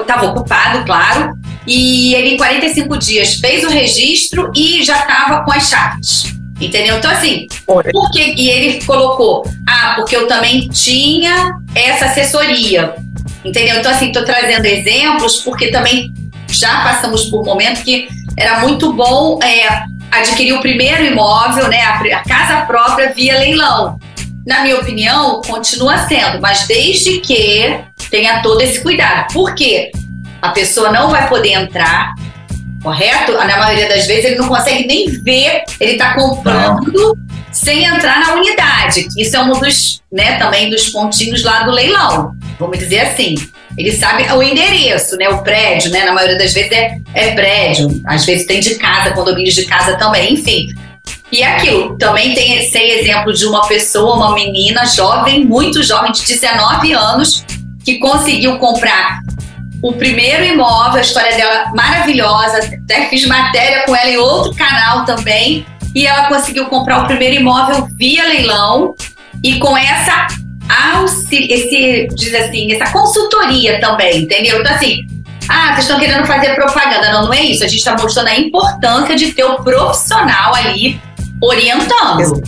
[0.00, 1.32] estava ocupado, claro,
[1.66, 6.34] e ele em 45 dias fez o registro e já estava com as chaves.
[6.60, 6.98] Entendeu?
[6.98, 12.94] Então, assim, por que, e ele colocou, ah, porque eu também tinha essa assessoria.
[13.44, 13.78] Entendeu?
[13.78, 16.12] Então, assim, estou trazendo exemplos porque também
[16.48, 21.80] já passamos por um momento que era muito bom é, adquirir o primeiro imóvel, né,
[21.80, 23.98] a casa própria via leilão
[24.46, 27.80] na minha opinião, continua sendo, mas desde que
[28.10, 29.32] tenha todo esse cuidado.
[29.32, 29.90] Por quê?
[30.42, 32.14] A pessoa não vai poder entrar,
[32.82, 33.32] correto?
[33.32, 37.14] Na maioria das vezes ele não consegue nem ver, ele está comprando, não.
[37.50, 39.08] sem entrar na unidade.
[39.16, 43.34] Isso é um dos, né, também dos pontinhos lá do leilão, vamos dizer assim.
[43.76, 48.02] Ele sabe o endereço, né, o prédio, né, na maioria das vezes é, é prédio,
[48.06, 50.68] às vezes tem de casa, condomínios de casa também, enfim.
[51.34, 56.24] E aquilo, também tem, sei exemplo de uma pessoa, uma menina jovem, muito jovem, de
[56.24, 57.44] 19 anos,
[57.84, 59.18] que conseguiu comprar
[59.82, 65.04] o primeiro imóvel, a história dela maravilhosa, até fiz matéria com ela em outro canal
[65.04, 68.94] também, e ela conseguiu comprar o primeiro imóvel via leilão
[69.42, 70.28] e com essa
[71.32, 74.60] esse, diz assim, essa consultoria também, entendeu?
[74.60, 75.04] Então assim,
[75.48, 77.12] ah, vocês estão querendo fazer propaganda.
[77.12, 77.64] Não, não é isso.
[77.64, 80.98] A gente está mostrando a importância de ter o profissional ali
[81.40, 82.42] orientando.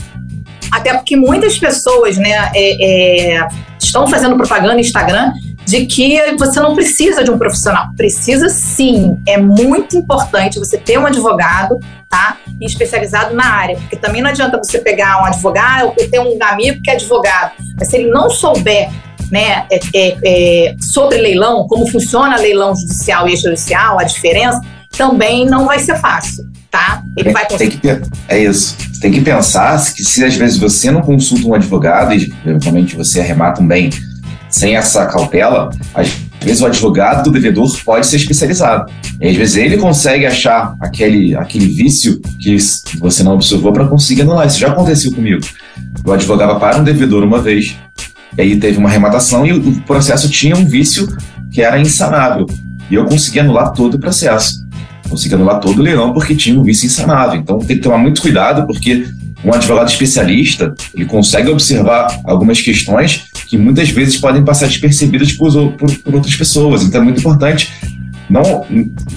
[0.70, 3.48] Até porque muitas pessoas, né, é, é,
[3.80, 5.32] estão fazendo propaganda no Instagram
[5.64, 7.88] de que você não precisa de um profissional.
[7.96, 9.18] Precisa sim.
[9.26, 12.36] É muito importante você ter um advogado, tá?
[12.60, 13.76] E especializado na área.
[13.76, 17.52] Porque também não adianta você pegar um advogado ou ter um amigo que é advogado.
[17.78, 18.90] Mas se ele não souber
[19.30, 24.60] né, é, é, é, sobre leilão, como funciona leilão judicial e extrajudicial, a diferença,
[24.96, 27.02] também não vai ser fácil, tá?
[27.16, 27.78] Ele vai conseguir.
[27.78, 28.76] Tem que, é isso.
[28.78, 32.96] Você tem que pensar que se às vezes você não consulta um advogado e eventualmente
[32.96, 33.90] você arremata um bem
[34.48, 36.08] sem essa cautela, às
[36.40, 38.90] vezes o advogado do devedor pode ser especializado.
[39.20, 42.56] E às vezes ele consegue achar aquele, aquele vício que
[42.98, 44.46] você não observou para conseguir anular.
[44.46, 45.44] Isso já aconteceu comigo.
[46.04, 47.76] Eu advogava para um devedor uma vez,
[48.36, 51.08] e aí teve uma arrematação e o processo tinha um vício
[51.50, 52.46] que era insanável.
[52.90, 54.65] E eu consegui anular todo o processo.
[55.08, 57.40] Consegui anular todo o leilão porque tinha um vício insanável.
[57.40, 59.06] Então tem que tomar muito cuidado porque
[59.44, 65.50] um advogado especialista, ele consegue observar algumas questões que muitas vezes podem passar despercebidas por,
[65.72, 66.82] por, por outras pessoas.
[66.82, 67.72] Então é muito importante
[68.28, 68.66] não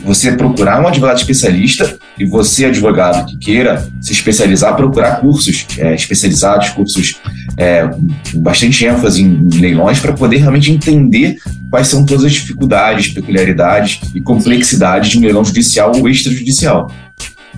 [0.06, 5.96] você procurar um advogado especialista e você, advogado que queira se especializar, procurar cursos é,
[5.96, 7.20] especializados, cursos
[7.58, 7.90] é,
[8.36, 11.38] bastante ênfase em, leilões, para poder realmente entender
[11.70, 16.92] quais são todas as dificuldades, peculiaridades e complexidades de um leilão judicial ou extrajudicial.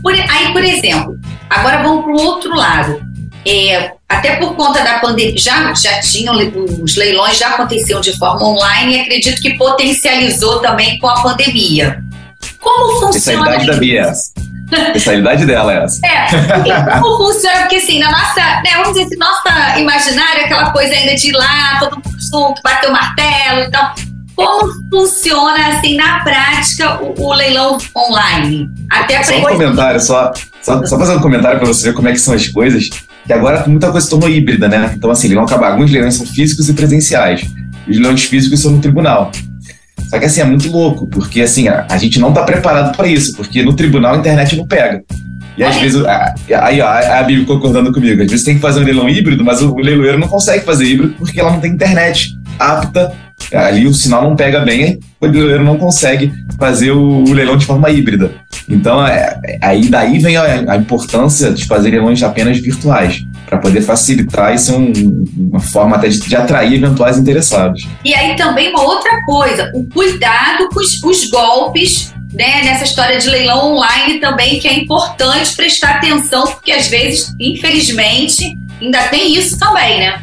[0.02, 1.20] Por, aí, por exemplo,
[1.50, 3.12] agora vamos para o outro lado.
[3.46, 6.36] É, até por conta da pandemia, já, já tinham,
[6.84, 12.04] os leilões já aconteciam de forma online e acredito que potencializou também com a pandemia.
[12.60, 13.18] Como funciona?
[13.18, 14.02] Especialidade da Bia.
[14.02, 14.12] É
[14.96, 16.00] Especialidade dela é essa.
[16.06, 17.62] É, como funciona?
[17.62, 21.78] Porque assim, na nossa, né, vamos dizer nossa imaginária, aquela coisa ainda de ir lá,
[21.80, 23.94] todo mundo junto, bater o martelo e tal.
[24.36, 28.68] Como funciona, assim, na prática, o, o leilão online?
[28.90, 32.14] Até só um comentário, só, só, só fazer um comentário para você ver como é
[32.14, 32.90] que são as coisas,
[33.26, 34.94] que agora muita coisa se tornou híbrida, né?
[34.96, 35.72] Então, assim, leilão acabar.
[35.72, 37.42] Alguns leilões são físicos e presenciais.
[37.88, 39.32] Os leilões físicos são no tribunal.
[40.10, 43.08] Só que, assim, é muito louco, porque, assim, a, a gente não está preparado para
[43.08, 45.04] isso, porque no tribunal a internet não pega.
[45.58, 48.84] E às vezes, aí ó, a Bíblia concordando comigo, às vezes tem que fazer um
[48.84, 53.14] leilão híbrido, mas o leiloeiro não consegue fazer híbrido porque ela não tem internet apta
[53.54, 57.90] ali o sinal não pega bem, o leiloeiro não consegue fazer o, leilão de forma
[57.90, 58.32] híbrida.
[58.70, 63.58] Então, é, é aí daí vem a, a, importância de fazer leilões apenas virtuais, para
[63.58, 67.88] poder facilitar e ser um, uma forma até de, de, atrair eventuais interessados.
[68.06, 73.20] E aí também uma outra coisa, o cuidado com os, os golpes né, nessa história
[73.20, 79.36] de leilão online também, que é importante prestar atenção, porque às vezes, infelizmente, ainda tem
[79.36, 80.22] isso também, né?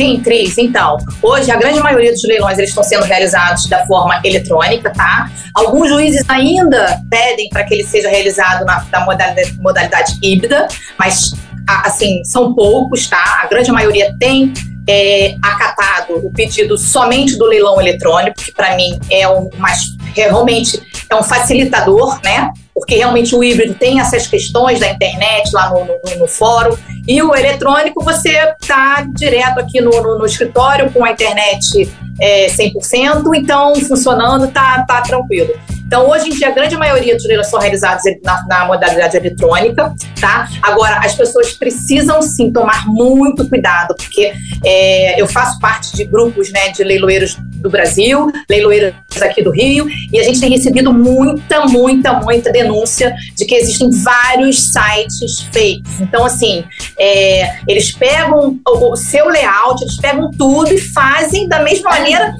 [0.00, 0.56] Sim, Cris.
[0.56, 5.30] Então, hoje a grande maioria dos leilões eles estão sendo realizados da forma eletrônica, tá?
[5.54, 11.32] Alguns juízes ainda pedem para que ele seja realizado na, na modalidade, modalidade híbrida, mas
[11.66, 13.42] assim são poucos, tá?
[13.44, 14.54] A grande maioria tem
[14.88, 19.80] é, acatado o pedido somente do leilão eletrônico, que para mim é um mais
[20.14, 20.80] realmente
[21.10, 22.52] é um facilitador, né?
[22.72, 26.74] Porque realmente o híbrido tem essas questões da internet lá no, no, no fórum
[27.06, 32.46] e o eletrônico você está direto aqui no, no, no, escritório com a internet é,
[32.46, 35.52] 100%, então funcionando, tá, tá tranquilo.
[35.84, 39.92] Então, hoje em dia, a grande maioria dos leilões são realizados na, na, modalidade eletrônica,
[40.20, 40.48] tá?
[40.62, 44.32] Agora, as pessoas precisam sim tomar muito cuidado, porque
[44.64, 49.86] é, eu faço parte de grupos né, de leiloeiros do Brasil, leiloeiros aqui do Rio,
[50.12, 56.00] e a gente tem recebido muita, muita, muita denúncia de que existem vários sites fakes.
[56.00, 56.64] Então, assim,
[56.98, 62.34] é, eles pegam o, o seu layout, eles pegam tudo e fazem da mesma maneira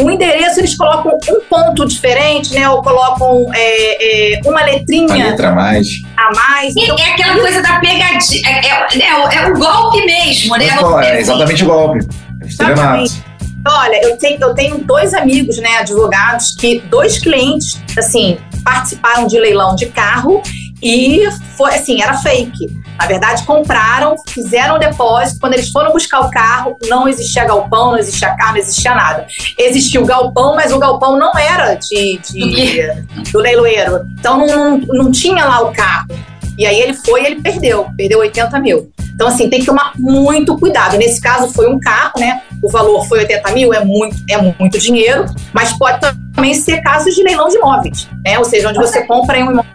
[0.00, 2.68] o endereço eles colocam um ponto diferente, né?
[2.68, 5.14] Ou colocam é, é, uma letrinha.
[5.14, 5.86] Uma letra a mais.
[6.16, 6.74] A mais.
[6.76, 8.48] Então, é aquela coisa da pegadinha.
[8.48, 10.66] É, é, é, é o golpe mesmo, né?
[11.04, 12.08] É exatamente o golpe.
[12.42, 13.22] Exatamente.
[13.66, 19.38] Olha, eu tenho, eu tenho dois amigos, né, advogados, que dois clientes, assim, participaram de
[19.38, 20.42] leilão de carro
[20.82, 21.22] e
[21.56, 22.84] foi assim, era fake.
[22.98, 25.40] Na verdade, compraram, fizeram o depósito.
[25.40, 29.26] Quando eles foram buscar o carro, não existia galpão, não existia carro, não existia nada.
[29.58, 34.06] Existia o galpão, mas o galpão não era de, de do leiloeiro.
[34.18, 36.08] Então não, não tinha lá o carro.
[36.56, 38.92] E aí ele foi e ele perdeu, perdeu 80 mil.
[39.14, 40.96] Então, assim, tem que tomar muito cuidado.
[40.96, 42.42] Nesse caso, foi um carro, né?
[42.62, 47.14] O valor foi 80 mil, é muito, é muito dinheiro, mas pode também ser casos
[47.14, 48.38] de leilão de imóveis, né?
[48.38, 49.74] Ou seja, onde você compra em um imóvel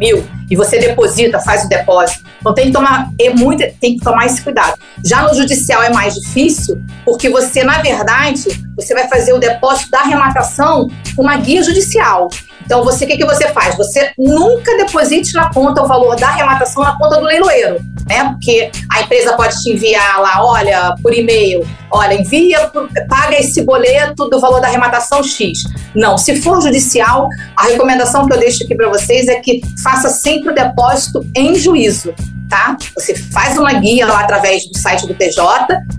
[0.00, 2.24] mil e você deposita, faz o depósito.
[2.40, 4.74] Então tem que tomar é muito, tem que tomar esse cuidado.
[5.04, 9.90] Já no judicial é mais difícil, porque você, na verdade, você vai fazer o depósito
[9.90, 12.28] da arrematação com uma guia judicial.
[12.70, 13.76] Então, você, o que, que você faz?
[13.76, 18.22] Você nunca deposite na conta o valor da arrematação na conta do leiloeiro, né?
[18.30, 22.70] Porque a empresa pode te enviar lá, olha, por e-mail, olha, envia,
[23.08, 25.64] paga esse boleto do valor da arrematação X.
[25.96, 30.08] Não, se for judicial, a recomendação que eu deixo aqui para vocês é que faça
[30.08, 32.14] sempre o depósito em juízo.
[32.48, 32.76] Tá?
[32.94, 35.42] Você faz uma guia lá através do site do TJ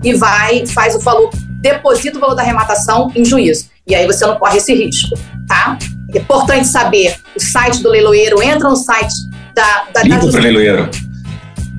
[0.02, 1.28] e vai, faz o valor,
[1.60, 3.70] deposita o valor da arrematação em juízo.
[3.86, 5.76] E aí você não corre esse risco, tá?
[6.14, 9.84] É importante saber o site do leiloeiro, entra no site da.
[9.92, 10.90] da Liga para o leiloeiro.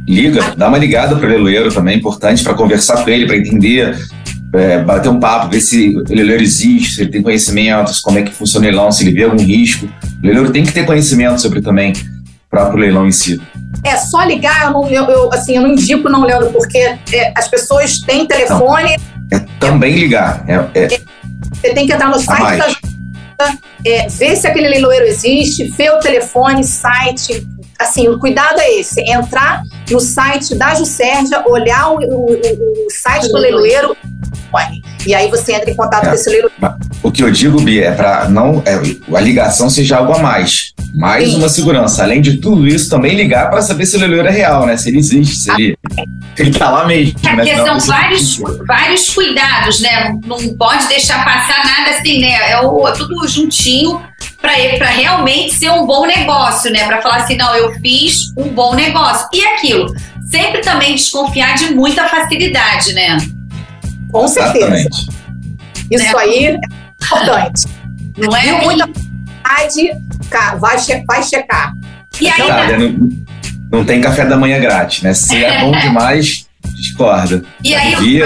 [0.07, 3.37] Liga, dá uma ligada para o leiloeiro também, é importante para conversar com ele, para
[3.37, 3.97] entender,
[4.53, 8.23] é, bater um papo, ver se o leiloeiro existe, se ele tem conhecimentos, como é
[8.23, 9.85] que funciona o leilão, se ele vê algum risco.
[9.85, 13.41] O leiloeiro tem que ter conhecimento sobre também o próprio leilão em si.
[13.83, 17.33] É só ligar, eu, não, eu, eu assim, eu não indico não, Leandro, porque é,
[17.35, 18.97] as pessoas têm telefone.
[19.31, 20.43] Não, é também ligar.
[20.47, 20.87] É, é,
[21.53, 22.77] você tem que entrar no site
[23.37, 27.47] da é, ver se aquele leiloeiro existe, ver o telefone, site.
[27.79, 33.27] Assim, o cuidado é esse: entrar no site da Jusérgia, olhar o, o, o site
[33.29, 33.95] do leiloeiro
[35.05, 36.09] e aí você entra em contato é.
[36.09, 36.53] com esse leiloeiro.
[37.03, 38.79] O que eu digo, Bia, é para não é,
[39.13, 40.73] a ligação seja algo a mais.
[40.95, 41.37] Mais Sim.
[41.37, 42.01] uma segurança.
[42.01, 44.77] Além de tudo isso, também ligar para saber se o leiloeiro é real, né?
[44.77, 45.77] Se ele existe, se ele,
[46.37, 47.19] ele tá lá mesmo.
[47.27, 50.17] É porque são vários, vários cuidados, né?
[50.25, 52.51] Não, pode deixar passar nada assim, né?
[52.51, 54.01] É, o, é tudo juntinho
[54.39, 56.85] para realmente ser um bom negócio, né?
[56.85, 59.27] Para falar assim, não, eu fiz um bom negócio.
[59.33, 59.93] E aquilo,
[60.29, 63.17] sempre também desconfiar de muita facilidade, né?
[64.09, 64.57] Com certeza.
[64.57, 65.07] Exatamente.
[65.91, 66.13] Isso né?
[66.17, 66.59] aí
[67.05, 67.67] importante.
[68.17, 68.47] Não é?
[68.47, 69.91] E muita vontade,
[70.59, 71.73] vai, che vai checar.
[72.19, 73.09] E aí, tá, não,
[73.71, 75.13] não, tem café da manhã grátis, né?
[75.13, 77.43] Se é bom demais, discorda.
[77.63, 78.21] E aí,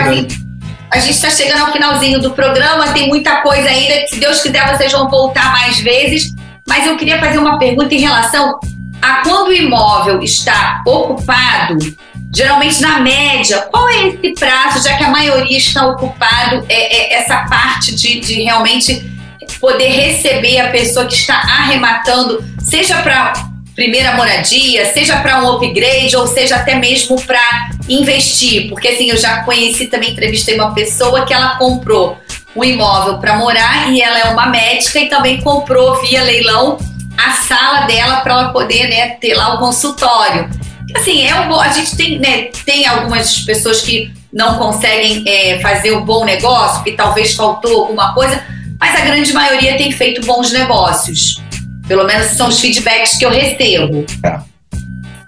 [0.90, 4.08] a gente está chegando ao finalzinho do programa, tem muita coisa ainda.
[4.08, 6.34] Se Deus quiser, vocês vão voltar mais vezes.
[6.68, 8.60] Mas eu queria fazer uma pergunta em relação
[9.02, 11.78] a quando o imóvel está ocupado
[12.38, 17.14] Geralmente, na média, qual é esse prazo, já que a maioria está ocupado, é, é
[17.16, 19.10] essa parte de, de realmente
[19.60, 23.34] poder receber a pessoa que está arrematando, seja para
[23.74, 29.18] primeira moradia, seja para um upgrade ou seja até mesmo para investir, porque assim eu
[29.18, 32.20] já conheci também entrevistei uma pessoa que ela comprou
[32.56, 36.78] um imóvel para morar e ela é uma médica e também comprou via leilão
[37.18, 40.67] a sala dela para ela poder né, ter lá o consultório.
[40.96, 45.92] Assim, é um, a gente tem, né, tem algumas pessoas que não conseguem é, fazer
[45.92, 48.42] um bom negócio, que talvez faltou alguma coisa,
[48.80, 51.42] mas a grande maioria tem feito bons negócios.
[51.88, 54.06] Pelo menos são os feedbacks que eu recebo.
[54.24, 54.40] É.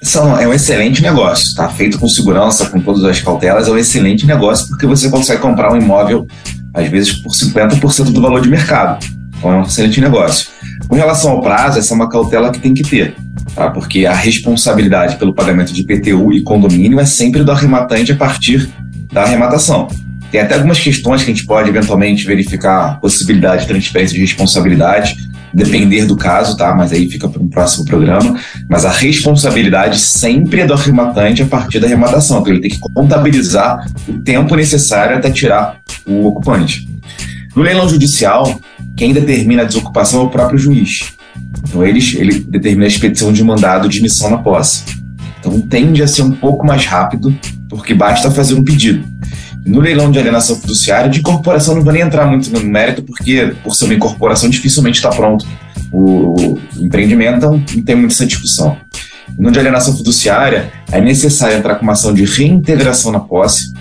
[0.02, 1.68] São, é um excelente negócio, tá?
[1.70, 5.74] Feito com segurança, com todas as cautelas, é um excelente negócio porque você consegue comprar
[5.74, 6.26] um imóvel,
[6.74, 9.06] às vezes, por 50% do valor de mercado.
[9.38, 10.48] Então é um excelente negócio.
[10.90, 13.16] Com relação ao prazo, essa é uma cautela que tem que ter
[13.60, 13.70] tá?
[13.70, 18.70] porque a responsabilidade pelo pagamento de IPTU e condomínio é sempre do arrematante a partir
[19.12, 19.88] da arrematação.
[20.32, 25.18] Tem até algumas questões que a gente pode eventualmente verificar possibilidade de transferência de responsabilidade,
[25.52, 26.76] depender do caso, tá?
[26.76, 28.40] Mas aí fica para um próximo programa.
[28.70, 32.40] Mas a responsabilidade sempre é do arrematante a partir da arrematação.
[32.40, 36.88] Então ele tem que contabilizar o tempo necessário até tirar o ocupante.
[37.56, 38.62] No leilão judicial,
[39.00, 41.14] quem determina a desocupação é o próprio juiz.
[41.64, 44.84] Então ele, ele determina a expedição de mandado de missão na posse.
[45.40, 47.34] Então tende a ser um pouco mais rápido,
[47.70, 49.08] porque basta fazer um pedido.
[49.66, 53.56] No leilão de alienação fiduciária, de incorporação não vou nem entrar muito no mérito, porque
[53.64, 55.48] por ser uma incorporação dificilmente está pronto
[55.94, 58.76] o, o empreendimento, então não tem muita essa discussão.
[59.38, 63.74] No de alienação fiduciária, é necessário entrar com uma ação de reintegração na posse.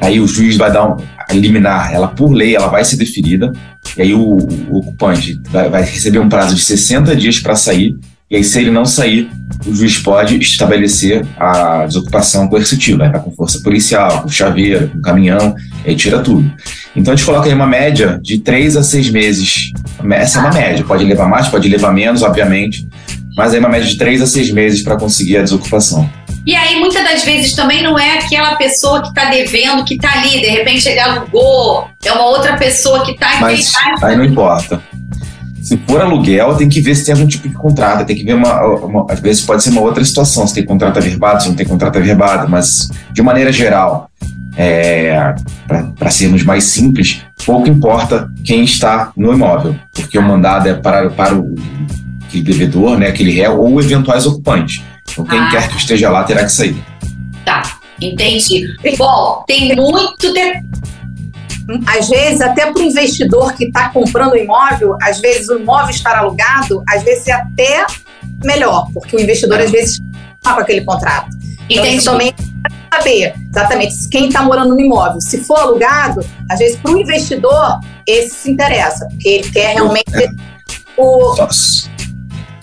[0.00, 0.96] Aí o juiz vai dar um,
[1.32, 3.52] liminar, ela por lei, ela vai ser deferida.
[3.96, 7.96] E aí o, o ocupante vai, vai, receber um prazo de 60 dias para sair.
[8.28, 9.30] E aí, se ele não sair,
[9.64, 13.20] o juiz pode estabelecer a desocupação coercitiva, né?
[13.20, 15.54] com força policial, com chaveiro, com caminhão,
[15.84, 16.50] e aí tira tudo.
[16.96, 19.70] Então a gente coloca aí uma média de 3 a 6 meses.
[20.10, 22.88] Essa é uma média, pode levar mais, pode levar menos, obviamente.
[23.36, 26.08] mas aí uma média de três a seis meses para conseguir a desocupação.
[26.46, 30.12] E aí, muitas das vezes, também não é aquela pessoa que está devendo, que está
[30.12, 34.80] ali, de repente ele alugou, é uma outra pessoa que está Mas aí não importa.
[35.60, 38.34] Se for aluguel, tem que ver se tem algum tipo de contrato, tem que ver
[38.34, 41.56] uma, uma às vezes pode ser uma outra situação, se tem contrato averbado, se não
[41.56, 44.08] tem contrato averbado, mas de maneira geral,
[44.56, 45.34] é,
[45.98, 51.10] para sermos mais simples, pouco importa quem está no imóvel, porque o mandado é para,
[51.10, 51.56] para o
[52.26, 54.82] aquele devedor, né, aquele réu, ou eventuais ocupantes.
[55.16, 55.48] Então, quem ah.
[55.50, 56.84] quer que esteja lá terá que sair.
[57.44, 58.66] Tá, entendi.
[58.98, 60.32] Bom, tem muito.
[60.32, 60.62] De...
[61.86, 65.90] Às vezes, até para o investidor que está comprando o imóvel, às vezes o imóvel
[65.90, 67.86] estar alugado, às vezes é até
[68.44, 70.00] melhor, porque o investidor, às vezes,
[70.36, 71.28] está com aquele contrato.
[71.68, 71.96] Então, entendi.
[71.96, 72.34] Então, também
[72.92, 75.20] saber exatamente quem está morando no imóvel.
[75.20, 80.14] Se for alugado, às vezes para o investidor, esse se interessa, porque ele quer realmente
[80.14, 80.28] é.
[80.96, 81.34] o.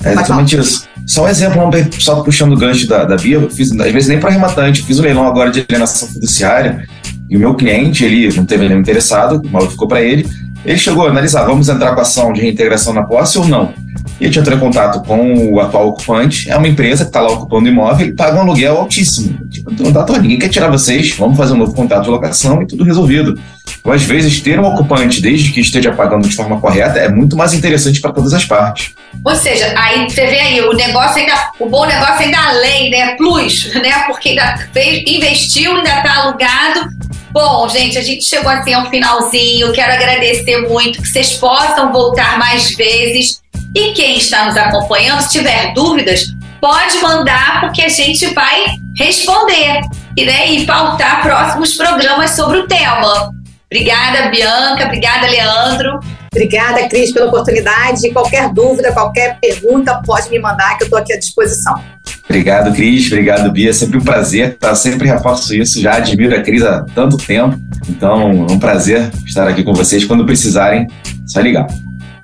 [0.04, 0.93] É exatamente isso.
[1.06, 1.62] Só um exemplo,
[2.00, 4.86] só puxando o gancho da, da Bia, eu fiz, às vezes nem para rematante, eu
[4.86, 6.88] fiz um leilão agora de alienação fiduciária
[7.30, 10.28] e o meu cliente, ele não teve nenhum interessado, o maluco ficou para ele,
[10.66, 13.74] ele chegou a analisar, vamos entrar com a ação de reintegração na posse ou não?
[14.20, 17.22] E a gente entrou em contato com o atual ocupante, é uma empresa que está
[17.22, 19.48] lá ocupando imóvel e paga um aluguel altíssimo.
[19.50, 22.68] Tipo, então, tá, ninguém quer tirar vocês, vamos fazer um novo contrato de locação e
[22.68, 23.40] tudo resolvido.
[23.80, 27.36] Então, às vezes, ter um ocupante, desde que esteja pagando de forma correta, é muito
[27.36, 28.92] mais interessante para todas as partes.
[29.24, 33.16] Ou seja, aí você vê aí, o negócio ainda, o bom negócio ainda além, né?
[33.16, 34.04] Plus, né?
[34.08, 36.90] Porque ainda fez, investiu, ainda está alugado.
[37.32, 39.74] Bom, gente, a gente chegou assim ao finalzinho.
[39.74, 43.43] Quero agradecer muito que vocês possam voltar mais vezes.
[43.76, 46.26] E quem está nos acompanhando, se tiver dúvidas,
[46.62, 49.82] pode mandar, porque a gente vai responder
[50.16, 53.32] e, né, e pautar próximos programas sobre o tema.
[53.72, 54.86] Obrigada, Bianca.
[54.86, 56.00] Obrigada, Leandro.
[56.32, 58.12] Obrigada, Cris, pela oportunidade.
[58.12, 61.82] Qualquer dúvida, qualquer pergunta, pode me mandar, que eu estou aqui à disposição.
[62.26, 63.08] Obrigado, Cris.
[63.08, 63.72] Obrigado, Bia.
[63.72, 64.58] É sempre um prazer.
[64.58, 64.76] Tá?
[64.76, 65.82] Sempre reforço isso.
[65.82, 67.60] Já admiro a Cris há tanto tempo.
[67.90, 70.06] Então, é um prazer estar aqui com vocês.
[70.06, 70.88] Quando precisarem,
[71.26, 71.68] só ligar.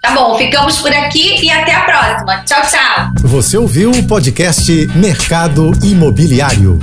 [0.02, 2.38] Tá bom, ficamos por aqui e até a próxima.
[2.46, 3.12] Tchau, tchau.
[3.22, 6.80] Você ouviu o podcast Mercado Imobiliário.